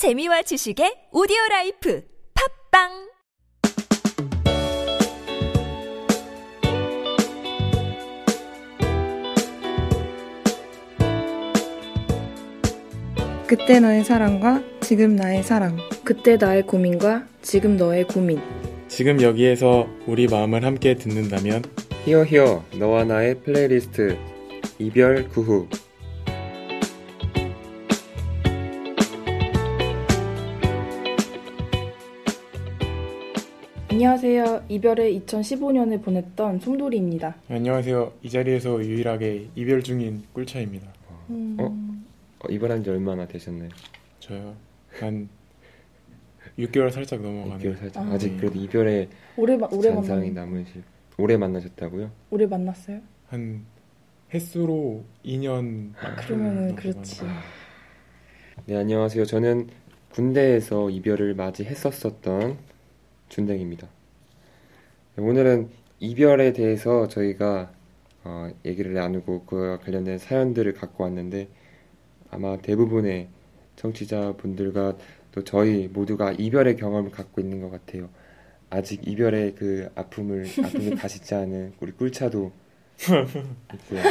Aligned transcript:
재미와 0.00 0.40
지식의 0.40 1.12
오디오 1.12 1.36
life 1.50 2.02
팟빵 2.72 2.88
그때 13.46 13.78
너의 13.78 14.02
사랑과 14.04 14.62
지금 14.80 15.16
나의 15.16 15.42
사랑. 15.42 15.76
그때 16.02 16.38
나의 16.38 16.62
고민과 16.62 17.26
지금 17.42 17.76
너의 17.76 18.04
고민. 18.06 18.40
지금 18.88 19.20
여기에서 19.20 19.86
우리 20.06 20.26
마음을 20.28 20.64
함께 20.64 20.94
듣는다면 20.94 21.62
히어 22.06 22.24
히어 22.24 22.64
너와 22.78 23.04
나의 23.04 23.42
플레이리스트 23.42 24.16
이별 24.78 25.28
그 25.28 25.52
후 25.52 25.68
안녕하세요. 33.90 34.66
이별의 34.68 35.20
2015년을 35.22 36.02
보냈던 36.02 36.60
송돌이입니다. 36.60 37.34
안녕하세요. 37.48 38.12
이 38.22 38.30
자리에서 38.30 38.78
유일하게 38.84 39.48
이별 39.56 39.82
중인 39.82 40.22
꿀차입니다. 40.32 40.86
음, 41.30 41.56
어, 41.58 42.46
이별한 42.48 42.84
지 42.84 42.90
얼마나 42.90 43.26
되셨나요? 43.26 43.68
저요 44.20 44.54
한 45.00 45.28
6개월 46.58 46.90
살짝 46.92 47.20
넘어가네요. 47.20 47.58
6개월 47.72 47.78
살짝 47.78 48.06
아. 48.06 48.12
아직 48.12 48.36
그래도 48.36 48.58
이별의 48.58 49.08
오래 49.36 49.56
마- 49.56 49.68
오래 49.72 49.90
잔상이 49.90 50.30
만났 50.30 50.44
남으실 50.48 50.82
오래 51.18 51.36
만나셨다고요? 51.36 52.10
오래 52.30 52.46
만났어요? 52.46 53.00
한 53.28 53.64
횟수로 54.32 55.02
2년 55.24 55.92
그러면은 56.26 56.76
그렇지. 56.76 57.22
네 58.66 58.76
안녕하세요. 58.76 59.24
저는 59.24 59.68
군대에서 60.12 60.90
이별을 60.90 61.34
맞이했었었던 61.34 62.56
준댕입니다. 63.30 63.88
네, 65.16 65.22
오늘은 65.24 65.70
이별에 66.00 66.52
대해서 66.52 67.08
저희가 67.08 67.72
어, 68.24 68.50
얘기를 68.66 68.92
나누고 68.92 69.44
그와 69.44 69.78
관련된 69.78 70.18
사연들을 70.18 70.74
갖고 70.74 71.04
왔는데 71.04 71.48
아마 72.30 72.58
대부분의 72.58 73.28
청취자분들과 73.76 74.98
또 75.32 75.44
저희 75.44 75.88
모두가 75.88 76.32
이별의 76.32 76.76
경험을 76.76 77.10
갖고 77.10 77.40
있는 77.40 77.62
것 77.62 77.70
같아요. 77.70 78.10
아직 78.68 79.06
이별의 79.06 79.54
그 79.54 79.88
아픔을 79.94 80.46
아픔을 80.62 80.96
가시지 80.96 81.34
않은 81.34 81.72
우리 81.80 81.92
꿀차도 81.92 82.52
있고요. 83.74 84.02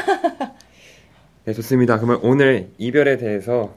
네 1.46 1.54
좋습니다. 1.54 1.98
그러면 2.00 2.20
오늘 2.24 2.72
이별에 2.78 3.18
대해서 3.18 3.76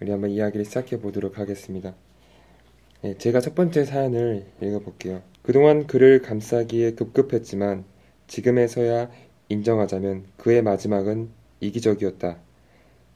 우리 0.00 0.10
한번 0.10 0.30
이야기를 0.30 0.64
시작해 0.64 0.98
보도록 0.98 1.38
하겠습니다. 1.38 1.94
네, 3.02 3.18
제가 3.18 3.40
첫 3.40 3.56
번째 3.56 3.84
사연을 3.84 4.46
읽어볼게요. 4.60 5.22
그동안 5.42 5.88
그를 5.88 6.22
감싸기에 6.22 6.92
급급했지만 6.92 7.82
지금에서야 8.28 9.10
인정하자면 9.48 10.26
그의 10.36 10.62
마지막은 10.62 11.30
이기적이었다. 11.58 12.36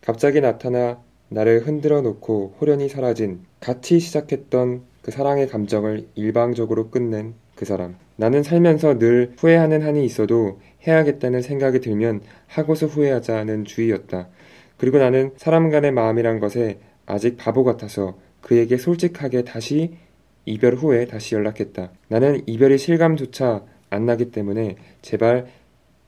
갑자기 0.00 0.40
나타나 0.40 1.00
나를 1.28 1.68
흔들어 1.68 2.00
놓고 2.00 2.56
호련히 2.60 2.88
사라진 2.88 3.44
같이 3.60 4.00
시작했던 4.00 4.82
그 5.02 5.12
사랑의 5.12 5.46
감정을 5.46 6.08
일방적으로 6.16 6.90
끝낸 6.90 7.34
그 7.54 7.64
사람. 7.64 7.96
나는 8.16 8.42
살면서 8.42 8.98
늘 8.98 9.34
후회하는 9.38 9.82
한이 9.82 10.04
있어도 10.04 10.58
해야겠다는 10.84 11.42
생각이 11.42 11.78
들면 11.78 12.22
하고서 12.48 12.86
후회하자는 12.86 13.64
주의였다. 13.64 14.30
그리고 14.78 14.98
나는 14.98 15.30
사람 15.36 15.70
간의 15.70 15.92
마음이란 15.92 16.40
것에 16.40 16.80
아직 17.06 17.36
바보 17.36 17.62
같아서 17.62 18.18
그에게 18.46 18.76
솔직하게 18.76 19.42
다시 19.42 19.96
이별 20.44 20.76
후에 20.76 21.06
다시 21.06 21.34
연락했다. 21.34 21.90
나는 22.06 22.42
이별의 22.46 22.78
실감조차 22.78 23.64
안 23.90 24.06
나기 24.06 24.30
때문에 24.30 24.76
제발 25.02 25.48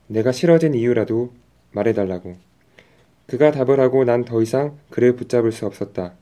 내가 0.07 0.31
싫어진 0.31 0.73
이유라도 0.73 1.33
말해달라고. 1.71 2.37
그가 3.27 3.51
답을 3.51 3.81
하고 3.81 4.05
난 4.05 4.23
더 4.23 4.41
이상 4.41 4.77
그를 4.89 5.17
붙잡을 5.17 5.51
수 5.51 5.65
없었다. 5.65 6.13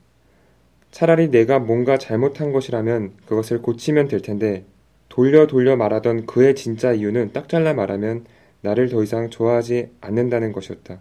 차라리 0.90 1.30
내가 1.30 1.60
뭔가 1.60 1.98
잘못한 1.98 2.50
것이라면 2.50 3.12
그것을 3.26 3.62
고치면 3.62 4.08
될 4.08 4.20
텐데 4.20 4.64
돌려 5.08 5.46
돌려 5.46 5.76
말하던 5.76 6.26
그의 6.26 6.56
진짜 6.56 6.92
이유는 6.92 7.32
딱 7.32 7.48
잘라 7.48 7.74
말하면 7.74 8.24
나를 8.62 8.88
더 8.88 9.04
이상 9.04 9.30
좋아하지 9.30 9.90
않는다는 10.00 10.50
것이었다. 10.50 11.00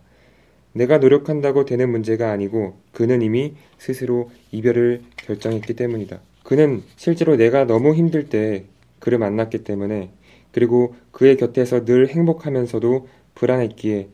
내가 0.78 0.98
노력한다고 1.00 1.66
되는 1.66 1.90
문제가 1.90 2.32
아니고 2.32 2.78
그는 2.94 3.22
이미 3.22 3.56
스스로 3.78 4.32
이별을 4.52 5.02
결정했기 5.18 5.74
때문이다. 5.76 6.22
그는 6.44 6.84
실제로 6.96 7.36
내가 7.36 7.66
너무 7.66 7.96
힘들 7.96 8.30
때 8.30 8.66
그를 9.00 9.18
만났기 9.20 9.64
때문에 9.64 10.12
그리고 10.52 10.96
그의 11.12 11.38
곁에서 11.38 11.86
늘 11.86 12.08
행복하면서도 12.10 13.08
불안했기에 13.36 14.10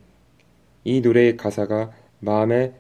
이 0.85 1.01
노래의 1.01 1.37
가사가 1.37 1.91
마음에 2.19 2.73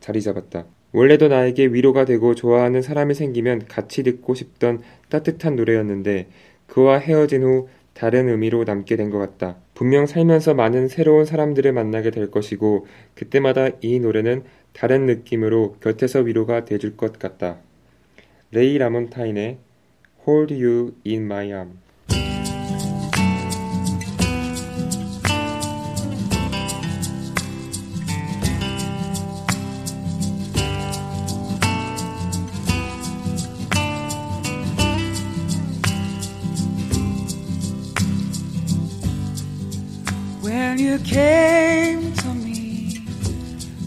자리 0.00 0.22
잡았다. 0.22 0.66
원래도 0.92 1.28
나에게 1.28 1.66
위로가 1.66 2.04
되고 2.04 2.34
좋아하는 2.34 2.82
사람이 2.82 3.14
생기면 3.14 3.66
같이 3.66 4.02
듣고 4.02 4.34
싶던 4.34 4.82
따뜻한 5.08 5.56
노래였는데 5.56 6.28
그와 6.66 6.98
헤어진 6.98 7.42
후 7.42 7.68
다른 7.94 8.28
의미로 8.28 8.64
남게 8.64 8.96
된 8.96 9.10
것 9.10 9.18
같다. 9.18 9.56
분명 9.74 10.06
살면서 10.06 10.54
많은 10.54 10.88
새로운 10.88 11.24
사람들을 11.24 11.72
만나게 11.72 12.10
될 12.10 12.30
것이고 12.30 12.86
그때마다 13.14 13.68
이 13.80 14.00
노래는 14.00 14.44
다른 14.72 15.06
느낌으로 15.06 15.76
곁에서 15.80 16.20
위로가 16.20 16.64
돼줄 16.64 16.96
것 16.96 17.18
같다. 17.18 17.58
레이 18.50 18.76
라몬타인의 18.78 19.58
Hold 20.26 20.54
You 20.54 20.94
in 21.06 21.24
My 21.24 21.46
Arm 21.48 21.78
you 40.82 40.98
came 40.98 42.12
to 42.12 42.28
me 42.34 43.06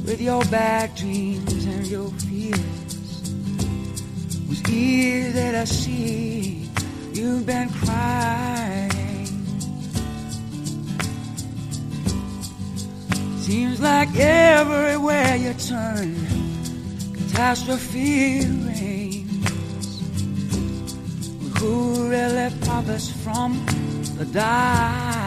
with 0.05 0.21
your 0.21 0.41
bad 0.45 0.95
dreams 0.95 1.65
and 1.65 1.85
your 1.87 2.09
fears, 2.23 3.31
was 4.47 4.61
easy 4.69 5.51
to 5.57 5.67
see 5.67 6.69
you've 7.11 7.45
been 7.45 7.69
crying. 7.83 9.25
Seems 13.41 13.81
like 13.81 14.15
everywhere 14.17 15.35
you 15.35 15.53
turn, 15.55 16.15
catastrophe 17.13 18.39
reigns. 18.67 19.99
Who 21.59 22.09
really 22.09 22.49
profits 22.61 23.11
from 23.21 23.65
the 24.17 24.25
dying? 24.25 25.24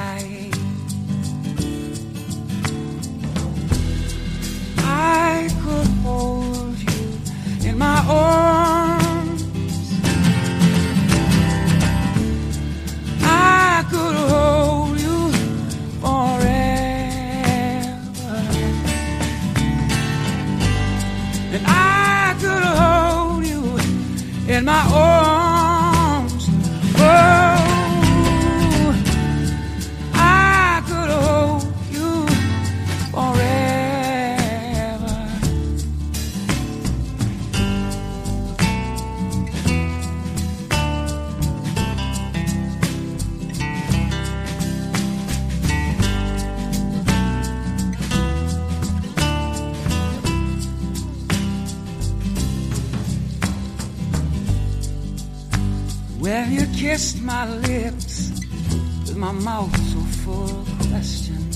Hold 6.08 6.78
you 6.78 7.69
in 7.69 7.76
my 7.76 7.98
arms. 8.08 8.77
kissed 56.98 57.22
my 57.22 57.46
lips 57.68 58.30
with 59.06 59.16
my 59.16 59.30
mouth 59.30 59.72
so 59.92 60.00
full 60.22 60.62
of 60.62 60.68
questions. 60.90 61.54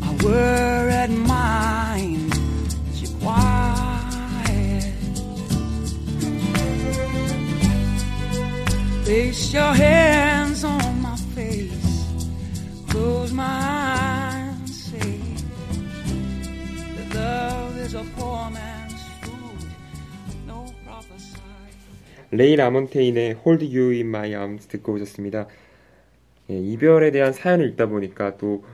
My 0.00 0.10
worried 0.24 1.10
mind 1.10 2.32
she 2.94 3.06
quiet. 3.20 4.94
Place 9.04 9.52
your 9.52 9.74
head. 9.74 10.19
레이 22.32 22.54
라몬테인의 22.54 23.38
Hold 23.44 23.76
You 23.76 23.90
in 23.92 24.06
My 24.06 24.30
Arms 24.30 24.68
듣고 24.68 24.92
오셨습니다. 24.94 25.48
예, 26.50 26.58
이별에 26.58 27.10
대한 27.10 27.32
사연을 27.32 27.68
읽다 27.70 27.86
보니까 27.86 28.36
또 28.36 28.64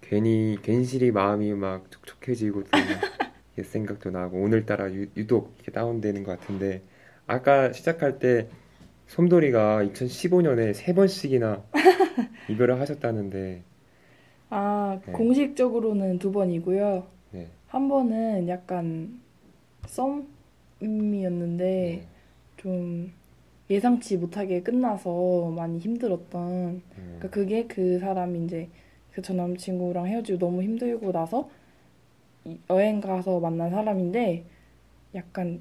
괜히 0.00 0.56
괜시리 0.62 1.10
마음이 1.10 1.52
막 1.54 1.90
촉촉해지고 1.90 2.64
또 2.64 2.70
옛 3.58 3.64
생각도 3.64 4.10
나고 4.10 4.40
오늘따라 4.40 4.92
유, 4.92 5.06
유독 5.16 5.52
이렇게 5.56 5.72
다운되는 5.72 6.22
것 6.22 6.38
같은데 6.38 6.82
아까 7.26 7.72
시작할 7.72 8.18
때 8.18 8.48
솜돌이가 9.08 9.84
2015년에 9.84 10.72
세 10.72 10.94
번씩이나 10.94 11.62
이별을 12.48 12.80
하셨다는데 12.80 13.62
아, 14.50 15.00
네. 15.04 15.12
공식적으로는 15.12 16.18
두 16.18 16.30
번이고요. 16.30 17.06
네. 17.32 17.48
한 17.66 17.88
번은 17.88 18.48
약간 18.48 19.20
썸이었는데 19.86 21.64
네. 21.64 22.11
좀 22.62 23.12
예상치 23.70 24.16
못하게 24.18 24.62
끝나서 24.62 25.52
많이 25.56 25.78
힘들었던 25.78 26.42
음, 26.42 26.82
그러니까 27.18 27.30
그게 27.30 27.66
그 27.66 27.98
사람이 27.98 28.44
이제 28.44 28.68
그 29.12 29.20
전 29.22 29.36
남친구랑 29.36 30.06
헤어지고 30.06 30.38
너무 30.38 30.62
힘들고 30.62 31.12
나서 31.12 31.50
이- 32.44 32.58
여행 32.70 33.00
가서 33.00 33.40
만난 33.40 33.70
사람인데 33.70 34.44
약간 35.14 35.60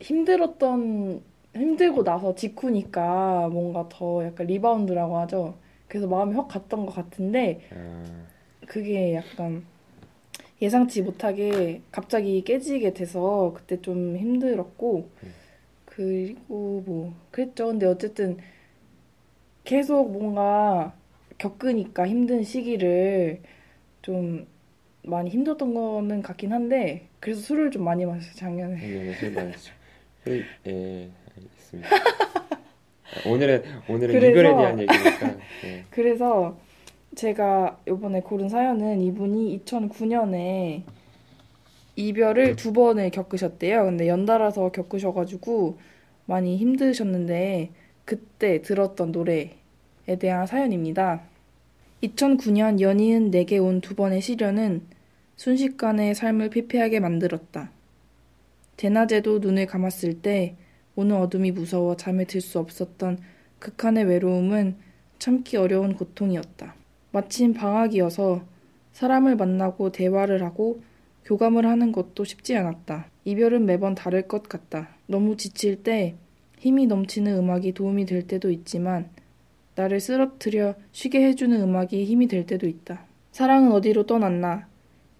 힘들었던 0.00 1.22
힘들고 1.54 2.02
나서 2.02 2.34
직후니까 2.34 3.48
뭔가 3.48 3.88
더 3.88 4.24
약간 4.24 4.46
리바운드라고 4.48 5.18
하죠. 5.20 5.54
그래서 5.86 6.08
마음이 6.08 6.34
확 6.34 6.48
갔던 6.48 6.84
것 6.86 6.92
같은데 6.94 7.60
아, 7.72 8.02
그게 8.66 9.14
약간 9.14 9.64
예상치 10.60 11.02
못하게 11.02 11.80
갑자기 11.92 12.42
깨지게 12.42 12.92
돼서 12.94 13.52
그때 13.54 13.80
좀 13.80 14.16
힘들었고 14.16 15.08
음. 15.22 15.32
그리고 15.94 16.82
뭐 16.84 17.14
그랬죠. 17.30 17.66
근데 17.68 17.86
어쨌든 17.86 18.38
계속 19.64 20.10
뭔가 20.10 20.92
겪으니까 21.38 22.06
힘든 22.08 22.42
시기를 22.42 23.40
좀 24.02 24.46
많이 25.02 25.30
힘들었던 25.30 25.72
거는 25.74 26.22
같긴 26.22 26.52
한데 26.52 27.06
그래서 27.20 27.40
술을 27.40 27.70
좀 27.70 27.84
많이 27.84 28.04
마셨어요 28.04 28.34
작년에. 28.36 28.76
작년에 28.80 29.12
술 29.14 29.32
마셨죠. 29.32 29.72
그, 30.24 30.42
예, 30.66 31.10
알겠습니다. 31.36 31.88
아, 31.96 33.28
오늘은 33.28 33.62
오늘은 33.88 34.14
그래서- 34.14 34.30
이별에 34.30 34.56
대한 34.56 34.80
얘기니까 34.80 35.28
예. 35.64 35.84
그래서 35.90 36.58
제가 37.14 37.78
이번에 37.86 38.20
고른 38.20 38.48
사연은 38.48 39.00
이분이 39.00 39.60
2009년에 39.64 40.82
이별을 41.96 42.56
두 42.56 42.72
번을 42.72 43.10
겪으셨대요. 43.10 43.84
근데 43.84 44.08
연달아서 44.08 44.72
겪으셔가지고 44.72 45.78
많이 46.26 46.56
힘드셨는데 46.56 47.70
그때 48.04 48.62
들었던 48.62 49.12
노래에 49.12 49.50
대한 50.18 50.46
사연입니다. 50.46 51.22
2009년 52.02 52.80
연이은 52.80 53.30
내게 53.30 53.58
온 53.58 53.80
두 53.80 53.94
번의 53.94 54.20
시련은 54.20 54.82
순식간에 55.36 56.14
삶을 56.14 56.50
피폐하게 56.50 57.00
만들었다. 57.00 57.70
대낮에도 58.76 59.38
눈을 59.38 59.66
감았을 59.66 60.20
때 60.22 60.56
오는 60.96 61.16
어둠이 61.16 61.52
무서워 61.52 61.96
잠에 61.96 62.24
들 62.24 62.40
수 62.40 62.58
없었던 62.58 63.18
극한의 63.58 64.04
외로움은 64.04 64.76
참기 65.18 65.56
어려운 65.56 65.94
고통이었다. 65.94 66.74
마침 67.12 67.54
방학이어서 67.54 68.42
사람을 68.92 69.36
만나고 69.36 69.90
대화를 69.92 70.42
하고 70.42 70.82
교감을 71.24 71.66
하는 71.66 71.92
것도 71.92 72.24
쉽지 72.24 72.56
않았다. 72.56 73.06
이별은 73.24 73.64
매번 73.66 73.94
다를 73.94 74.28
것 74.28 74.42
같다. 74.48 74.90
너무 75.06 75.36
지칠 75.36 75.82
때 75.82 76.14
힘이 76.58 76.86
넘치는 76.86 77.36
음악이 77.36 77.72
도움이 77.72 78.06
될 78.06 78.26
때도 78.26 78.50
있지만 78.50 79.10
나를 79.74 80.00
쓰러뜨려 80.00 80.74
쉬게 80.92 81.24
해주는 81.26 81.60
음악이 81.60 82.04
힘이 82.04 82.28
될 82.28 82.46
때도 82.46 82.66
있다. 82.66 83.04
사랑은 83.32 83.72
어디로 83.72 84.06
떠났나? 84.06 84.68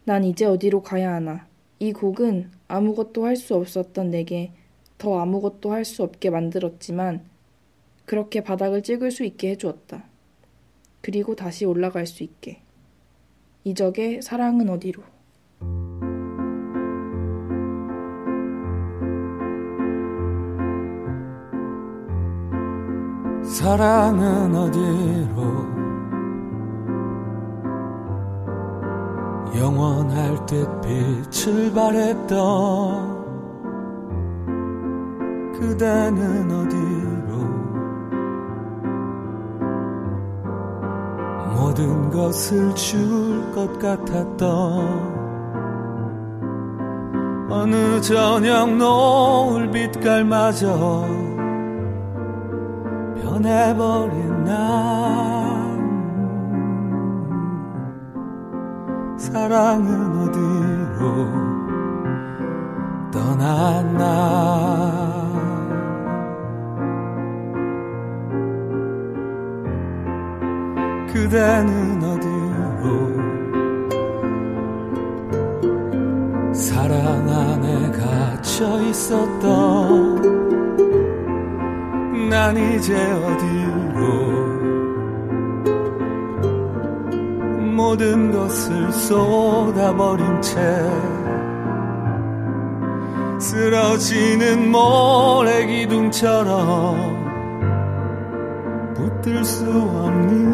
난 0.05 0.25
이제 0.25 0.45
어디로 0.45 0.83
가야 0.83 1.15
하나? 1.15 1.47
이 1.81 1.93
곡은 1.93 2.51
아무것도 2.69 3.25
할 3.25 3.37
수 3.37 3.55
없었던 3.57 4.11
내게 4.11 4.53
더 4.99 5.19
아무것도 5.19 5.73
할 5.73 5.85
수 5.85 6.03
없게 6.03 6.31
만들었지만 6.31 7.25
그렇게 8.05 8.43
바닥을 8.43 8.83
찍을 8.83 9.11
수 9.11 9.25
있게 9.25 9.51
해주었다. 9.51 10.05
그리고 11.01 11.35
다시 11.35 11.65
올라갈 11.65 12.07
수 12.07 12.23
있게. 12.23 12.61
이적의 13.65 14.23
사랑은 14.23 14.69
어디로? 14.69 15.14
사랑은 23.65 24.55
어디로 24.55 25.43
영원할 29.59 30.45
듯 30.45 30.69
빛을 30.83 31.73
발했던 31.73 33.25
그대는 35.55 36.53
어디로 36.53 37.39
모든 41.57 42.11
것을 42.11 42.75
줄 42.75 43.51
것 43.55 43.79
같았던 43.79 45.15
어느 47.49 47.99
저녁 48.03 48.77
노을 48.77 49.71
빛깔마저 49.71 51.24
변해버린 53.45 54.45
난 54.45 54.55
사랑은 59.19 60.23
어디로 60.23 61.03
떠났나. 63.11 64.05
그대는 71.13 72.03
어디로 72.03 72.85
사랑 76.55 77.29
안에 77.29 77.93
갇혀 77.93 78.81
있었던 78.89 80.14
난 82.45 82.59
이제 82.59 82.95
어디로 82.95 84.01
모든 87.75 88.31
것을 88.31 88.93
쏟아버린 88.93 90.43
채 90.43 90.61
쓰러지는 93.41 94.71
모래 94.71 95.65
기둥처럼 95.65 97.15
붙들 98.95 99.43
수 99.43 99.65
없는 99.65 100.45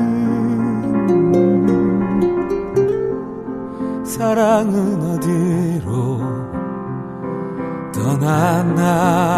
사랑은 4.05 5.03
어디로 5.11 6.21
떠났나 7.93 9.31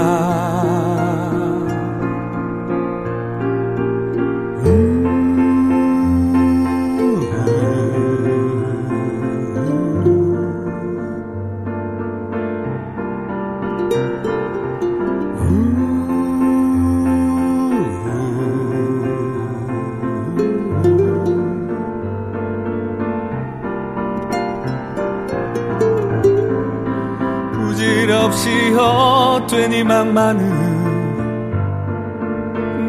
본질 27.83 28.13
없이 28.13 28.49
헛되니 28.71 29.83
망만은 29.83 30.93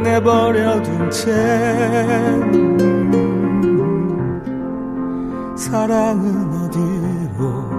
내버려둔 0.03 1.09
채 1.09 1.31
사랑은 5.57 6.53
어디로 6.53 7.69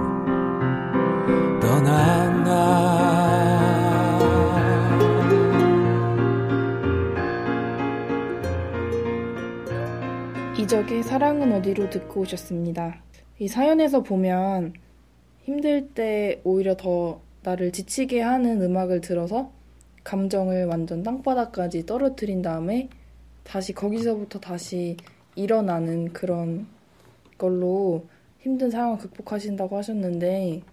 떠났나 1.61 3.05
이적의 10.57 11.03
사랑은 11.03 11.53
어디로 11.53 11.89
듣고 11.89 12.21
오셨습니다. 12.21 12.95
이 13.39 13.47
사연에서 13.47 14.03
보면 14.03 14.73
힘들 15.45 15.89
때 15.89 16.41
오히려 16.43 16.75
더 16.75 17.21
나를 17.43 17.71
지치게 17.71 18.19
하는 18.19 18.63
음악을 18.63 19.01
들어서 19.01 19.51
감정을 20.03 20.65
완전 20.65 21.03
땅바닥까지 21.03 21.85
떨어뜨린 21.85 22.41
다음에 22.41 22.89
다시 23.43 23.71
거기서부터 23.71 24.39
다시 24.39 24.97
일어나는 25.35 26.13
그런 26.13 26.65
걸로 27.37 28.05
힘든 28.39 28.71
상황을 28.71 28.97
극복하신다고 28.97 29.77
하셨는데 29.77 30.63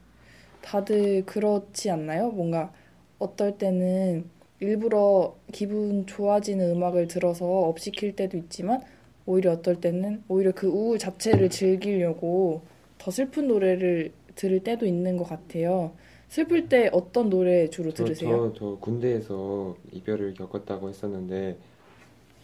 다들 0.62 1.26
그렇지 1.26 1.90
않나요? 1.90 2.30
뭔가 2.30 2.72
어떨 3.18 3.58
때는 3.58 4.24
일부러 4.60 5.36
기분 5.52 6.06
좋아지는 6.06 6.70
음악을 6.70 7.08
들어서 7.08 7.44
업시킬 7.44 8.16
때도 8.16 8.38
있지만 8.38 8.80
오히려 9.26 9.52
어떨 9.52 9.82
때는 9.82 10.22
오히려 10.28 10.52
그 10.52 10.66
우울 10.66 10.98
자체를 10.98 11.50
즐기려고 11.50 12.62
더 12.96 13.10
슬픈 13.10 13.48
노래를 13.48 14.12
들을 14.34 14.60
때도 14.60 14.86
있는 14.86 15.16
것 15.16 15.24
같아요. 15.24 15.94
슬플 16.28 16.68
때 16.68 16.88
어떤 16.92 17.28
노래 17.30 17.68
주로 17.68 17.92
저, 17.92 18.04
들으세요? 18.04 18.52
저, 18.54 18.58
저 18.58 18.78
군대에서 18.80 19.76
이별을 19.92 20.34
겪었다고 20.34 20.88
했었는데 20.88 21.58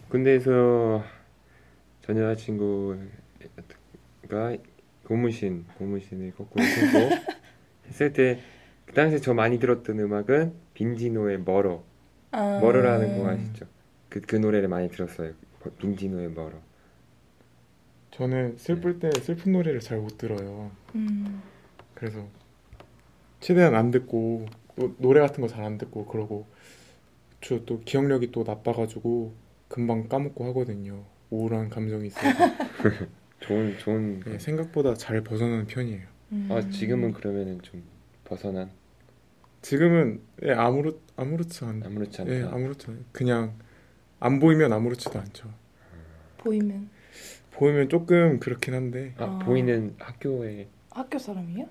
군대에서 0.09 1.03
전 2.01 2.17
여자친구가 2.17 3.07
고무신 5.05 5.65
고무신을 5.77 6.33
거꾸로 6.35 6.63
신고 6.65 7.09
했을 7.87 8.13
때 8.13 8.39
그 8.89 8.95
당시에 8.95 9.19
저 9.19 9.35
많이 9.35 9.59
들었던 9.59 9.99
음악은 9.99 10.51
빈지노의 10.73 11.41
멀어 11.43 11.83
아, 12.31 12.59
멀어라는 12.59 13.19
거 13.19 13.29
아시죠? 13.29 13.67
그, 14.09 14.19
그 14.21 14.35
노래를 14.35 14.67
많이 14.67 14.89
들었어요. 14.89 15.33
빈지노의 15.77 16.31
멀어. 16.31 16.53
저는 18.09 18.57
슬플 18.57 18.97
때 18.97 19.11
슬픈 19.21 19.51
노래를 19.51 19.79
잘 19.79 19.99
못 19.99 20.17
들어요. 20.17 20.71
음, 20.95 21.39
그래서 21.99 22.25
최대한 23.39 23.75
안 23.75 23.91
듣고 23.91 24.45
또 24.75 24.95
노래 24.97 25.19
같은 25.19 25.41
거 25.41 25.47
잘 25.47 25.63
안 25.63 25.77
듣고 25.77 26.05
그러고 26.05 26.47
저 27.41 27.63
또 27.65 27.79
기억력이 27.81 28.31
또 28.31 28.43
나빠가지고 28.43 29.33
금방 29.67 30.07
까먹고 30.07 30.45
하거든요. 30.47 31.03
우울한 31.29 31.69
감정이 31.69 32.07
있어서 32.07 32.27
좋은 33.39 33.77
좋은. 33.77 34.19
네, 34.21 34.39
생각보다 34.39 34.93
잘 34.95 35.21
벗어나는 35.23 35.67
편이에요. 35.67 36.07
음. 36.31 36.47
아 36.51 36.69
지금은 36.69 37.13
그러면은 37.13 37.61
좀 37.61 37.83
벗어난 38.23 38.69
지금은 39.61 40.21
예, 40.43 40.51
아무렇 40.51 40.93
아무렇지 41.15 41.65
않. 41.65 41.81
아무렇지 41.85 42.21
않다. 42.21 42.33
예, 42.33 42.43
아무렇지 42.43 42.87
않아요. 42.87 43.03
그냥 43.11 43.53
안 44.19 44.39
보이면 44.39 44.71
아무렇지도 44.73 45.19
않죠. 45.19 45.49
보이면 46.37 46.89
보이면 47.51 47.89
조금 47.89 48.39
그렇긴 48.39 48.73
한데 48.73 49.13
아, 49.17 49.23
아. 49.25 49.39
보이는 49.45 49.95
학교에 49.99 50.67
학교 50.91 51.17
사람이에요? 51.19 51.67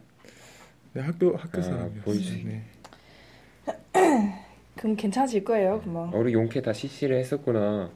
네, 0.93 1.03
학교 1.03 1.37
학교 1.37 1.59
아, 1.59 1.63
사람이었어요. 1.63 2.45
네. 2.45 2.63
그럼 4.77 4.97
괜찮아질 4.97 5.45
거예요, 5.45 5.81
금방. 5.83 6.05
어, 6.15 6.19
우리 6.19 6.33
용케 6.33 6.63
다 6.63 6.73
CC를 6.73 7.19
했었구나. 7.19 7.91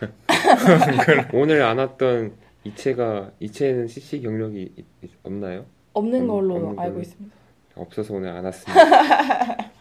오늘 1.32 1.62
안 1.62 1.78
왔던 1.78 2.36
이채가 2.64 3.32
이채는 3.40 3.88
CC 3.88 4.20
경력이 4.22 4.72
있- 4.76 4.86
있- 5.02 5.10
없나요? 5.22 5.66
없는 5.92 6.22
없- 6.22 6.28
걸로 6.28 6.54
없는 6.56 6.78
알고? 6.78 7.00
있습니다. 7.00 7.34
없어서 7.76 8.14
오늘 8.14 8.30
안 8.30 8.44
왔습니다. 8.44 8.80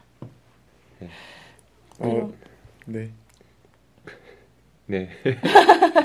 어, 1.99 2.33
네. 2.85 3.11
네. 4.87 5.09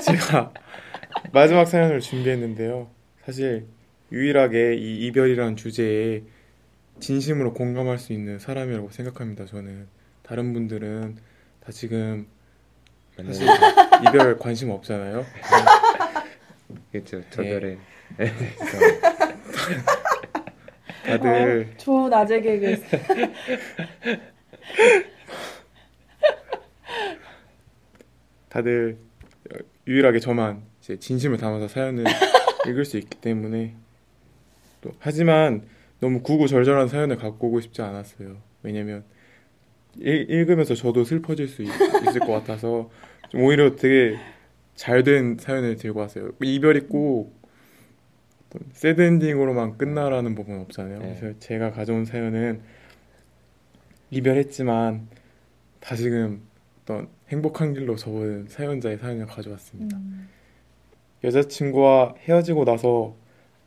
제가 0.05 0.53
마지막 1.33 1.65
사연을 1.65 1.99
준비했는데요. 1.99 2.87
사실 3.25 3.65
유일하게 4.11 4.75
이 4.75 5.05
이별이라는 5.07 5.55
주제에 5.55 6.23
진심으로 6.99 7.53
공감할 7.53 7.97
수 7.97 8.11
있는 8.13 8.39
사람이라고 8.39 8.89
생각합니다. 8.89 9.45
저는 9.45 9.87
다른 10.23 10.53
분들은 10.53 11.17
다 11.61 11.71
지금 11.71 12.27
사실 13.15 13.47
이별 14.07 14.37
관심 14.37 14.69
없잖아요. 14.71 15.25
그렇죠. 16.91 17.21
저별에 17.29 17.77
다들 21.05 21.73
좋은 21.77 22.13
아재 22.13 22.41
개그. 22.41 22.81
다들 28.49 28.97
유일하게 29.87 30.19
저만 30.19 30.63
이제 30.81 30.97
진심을 30.97 31.37
담아서 31.37 31.67
사연을 31.67 32.03
읽을 32.67 32.85
수 32.85 32.97
있기 32.97 33.17
때문에 33.21 33.75
또 34.81 34.91
하지만 34.99 35.63
너무 35.99 36.21
구구절절한 36.21 36.87
사연을 36.87 37.17
갖고 37.17 37.47
오고 37.47 37.61
싶지 37.61 37.81
않았어요. 37.81 38.37
왜냐면 38.63 39.03
읽, 39.97 40.29
읽으면서 40.29 40.75
저도 40.75 41.03
슬퍼질 41.03 41.47
수 41.47 41.63
있, 41.63 41.69
을것 41.69 42.27
같아서 42.27 42.89
좀 43.29 43.41
오히려 43.41 43.75
되게 43.75 44.17
잘 44.75 45.03
된 45.03 45.37
사연을 45.37 45.75
들고 45.75 45.99
왔어요. 45.99 46.31
이별이 46.41 46.87
꼭 46.87 47.37
어떤 48.47 48.67
새드 48.71 49.01
엔딩으로만 49.01 49.77
끝나라는 49.77 50.35
부분은 50.35 50.61
없잖아요. 50.61 50.99
네. 50.99 51.17
그래서 51.19 51.39
제가 51.39 51.71
가져온 51.71 52.05
사연은 52.05 52.61
이별했지만 54.11 55.07
다시금 55.81 56.41
어떤 56.81 57.09
행복한 57.27 57.73
길로 57.73 57.95
접어든 57.95 58.47
사연자의 58.47 58.97
사연을 58.97 59.25
가져왔습니다. 59.27 59.97
음. 59.97 60.29
여자친구와 61.23 62.15
헤어지고 62.19 62.65
나서 62.65 63.15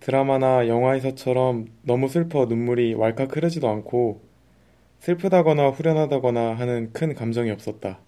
드라마나 0.02 0.66
영화에서처럼 0.66 1.66
너무 1.82 2.08
슬퍼 2.08 2.46
눈물이 2.46 2.94
왈칵 2.94 3.36
흐르지도 3.36 3.68
않고 3.68 4.20
슬프다거나 4.98 5.68
후련하다거나 5.70 6.54
하는 6.54 6.92
큰 6.92 7.14
감정이 7.14 7.52
없었다. 7.52 8.00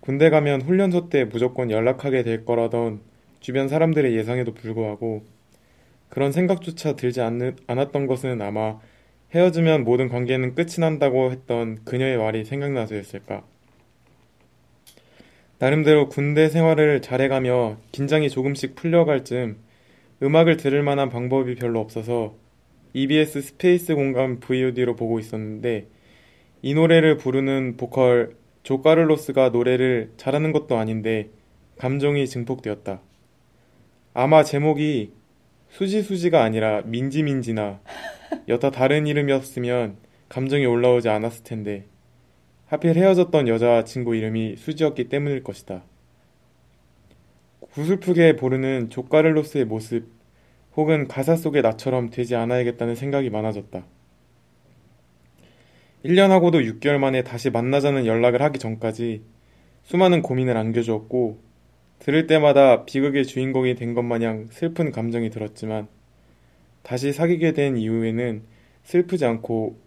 군대 0.00 0.28
가면 0.28 0.62
훈련소 0.62 1.08
때 1.08 1.24
무조건 1.24 1.70
연락하게 1.70 2.24
될 2.24 2.44
거라던 2.44 3.00
주변 3.38 3.68
사람들의 3.68 4.16
예상에도 4.16 4.54
불구하고 4.54 5.22
그런 6.08 6.32
생각조차 6.32 6.96
들지 6.96 7.20
않, 7.20 7.56
않았던 7.68 8.08
것은 8.08 8.42
아마 8.42 8.80
헤어지면 9.32 9.84
모든 9.84 10.08
관계는 10.08 10.56
끝이 10.56 10.80
난다고 10.80 11.30
했던 11.30 11.78
그녀의 11.84 12.16
말이 12.16 12.44
생각나서였을까. 12.44 13.44
나름대로 15.60 16.08
군대 16.08 16.48
생활을 16.48 17.02
잘해가며 17.02 17.76
긴장이 17.92 18.28
조금씩 18.30 18.74
풀려갈 18.74 19.22
즈음 19.24 19.58
음악을 20.22 20.56
들을 20.56 20.82
만한 20.82 21.08
방법이 21.08 21.56
별로 21.56 21.80
없어서 21.80 22.36
EBS 22.94 23.40
스페이스 23.42 23.94
공감 23.94 24.38
VOD로 24.38 24.94
보고 24.94 25.18
있었는데 25.18 25.88
이 26.62 26.74
노래를 26.74 27.16
부르는 27.16 27.76
보컬 27.76 28.36
조카를로스가 28.62 29.48
노래를 29.48 30.12
잘하는 30.16 30.52
것도 30.52 30.76
아닌데 30.76 31.30
감정이 31.78 32.28
증폭되었다. 32.28 33.00
아마 34.14 34.44
제목이 34.44 35.12
수지수지가 35.70 36.42
아니라 36.42 36.82
민지민지나 36.82 37.80
여타 38.48 38.70
다른 38.70 39.06
이름이었으면 39.06 39.96
감정이 40.28 40.66
올라오지 40.66 41.08
않았을 41.08 41.42
텐데 41.42 41.86
하필 42.66 42.96
헤어졌던 42.96 43.48
여자친구 43.48 44.14
이름이 44.14 44.56
수지였기 44.56 45.08
때문일 45.08 45.42
것이다. 45.42 45.82
구슬프게 47.72 48.36
부르는 48.36 48.90
조카를로스의 48.90 49.64
모습 49.64 50.06
혹은 50.76 51.08
가사 51.08 51.36
속의 51.36 51.62
나처럼 51.62 52.10
되지 52.10 52.36
않아야겠다는 52.36 52.94
생각이 52.94 53.30
많아졌다. 53.30 53.86
1년하고도 56.04 56.80
6개월 56.80 56.98
만에 56.98 57.22
다시 57.22 57.48
만나자는 57.48 58.04
연락을 58.04 58.42
하기 58.42 58.58
전까지 58.58 59.22
수많은 59.84 60.20
고민을 60.20 60.56
안겨주었고 60.56 61.38
들을 61.98 62.26
때마다 62.26 62.84
비극의 62.84 63.24
주인공이 63.24 63.74
된 63.76 63.94
것 63.94 64.02
마냥 64.02 64.48
슬픈 64.50 64.90
감정이 64.90 65.30
들었지만 65.30 65.88
다시 66.82 67.12
사귀게 67.12 67.52
된 67.52 67.78
이후에는 67.78 68.42
슬프지 68.82 69.24
않고 69.24 69.78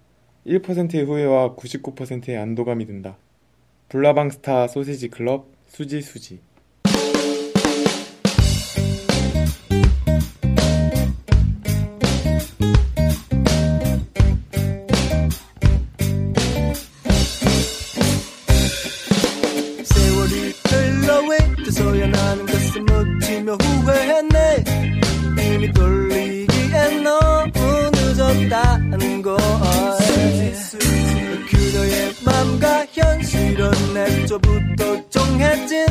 1%의 0.48 1.04
후회와 1.04 1.56
99%의 1.56 2.38
안도감이 2.38 2.86
든다. 2.86 3.18
블라방 3.89 4.32
스타 4.32 4.68
소시지 4.68 5.10
클럽 5.10 5.51
수지 5.68 6.01
수지 6.01 6.39
가슴 22.45 22.85
묻히며 22.85 23.53
후회했네. 23.53 24.63
이미 25.37 25.71
돌리기엔 25.71 27.03
너무 27.03 27.51
늦었다는 27.93 29.21
걸. 29.21 29.37
그녀의 31.49 32.13
맘과 32.25 32.85
현실은 32.91 33.71
애초부터 33.97 35.09
정해진 35.09 35.85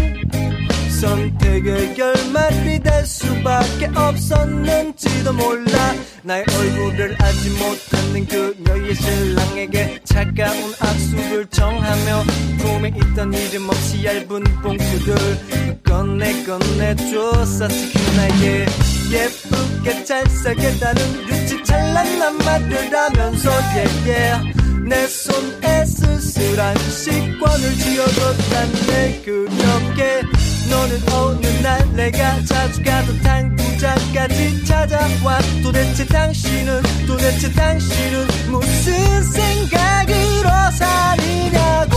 그게 1.00 1.92
결말이 1.94 2.78
될 2.78 3.04
수밖에 3.04 3.90
없었는지도 3.94 5.32
몰라 5.32 5.94
나의 6.22 6.44
얼굴을 6.56 7.16
알지 7.20 7.50
못하는 7.50 8.26
그녀의 8.26 8.94
신랑에게 8.94 10.00
차가운 10.04 10.72
악수를 10.78 11.46
정하며 11.46 12.22
품에 12.58 12.94
있던 12.96 13.32
이름 13.34 13.68
없이 13.68 14.04
얇은 14.04 14.44
봉투들 14.62 15.82
꺼내 15.82 16.44
꺼내 16.44 16.94
줬었지 16.94 17.92
그날에 17.92 18.66
예쁘게 19.10 20.04
잘 20.04 20.24
살겠다는 20.26 21.26
듯이 21.26 21.62
찬란한 21.64 22.38
말을 22.38 22.96
하면서 22.96 23.50
yeah, 23.50 24.10
yeah. 24.10 24.64
내 24.88 25.06
손에 25.06 25.84
쓸쓸한 25.86 26.76
식권을 26.78 27.74
쥐어줬다네 27.74 29.22
그렇게 29.24 30.22
너는 30.68 31.12
어느 31.12 31.46
날 31.62 31.94
내가 31.94 32.44
자주 32.44 32.82
가던 32.82 33.20
당구장까지 33.22 34.64
찾아와. 34.64 35.38
도대체 35.62 36.06
당신은 36.06 36.82
도대체 37.06 37.52
당신은 37.52 38.26
무슨 38.50 39.22
생각으로 39.22 40.48
사느냐고. 40.72 41.96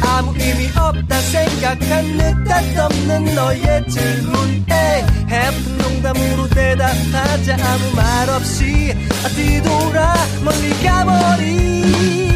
아무 0.00 0.34
의미 0.38 0.68
없다 0.76 1.20
생각한 1.20 2.04
느닷없는 2.16 3.34
너의 3.34 3.88
질문에 3.88 5.06
해픈 5.28 5.78
농담으로 5.78 6.48
대답하자. 6.48 7.56
아무 7.60 7.96
말 7.96 8.30
없이 8.30 8.94
뒤돌아 9.34 10.14
멀리 10.44 10.70
가버린 10.82 12.33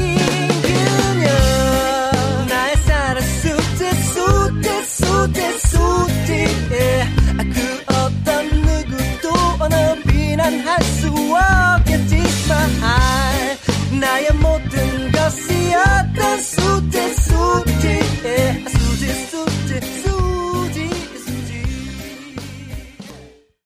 나의 14.00 14.32
모든 14.34 15.12
것이 15.12 15.74
어떤 15.74 16.42
수대 16.42 17.14
수지에 17.14 18.67